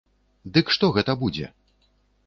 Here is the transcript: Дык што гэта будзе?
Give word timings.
Дык 0.55 0.73
што 0.77 0.91
гэта 0.97 1.17
будзе? 1.21 1.47